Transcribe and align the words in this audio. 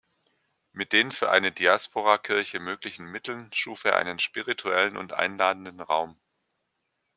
Mit 0.71 0.93
den 0.93 1.11
für 1.11 1.29
eine 1.29 1.51
Diaspora-Kirche 1.51 2.59
möglichen 2.59 3.05
Mitteln 3.05 3.51
schuf 3.53 3.83
er 3.85 3.97
einen 3.97 4.17
spirituellen 4.17 4.97
und 4.97 5.13
einladenden 5.13 5.79
Raum. 5.79 6.19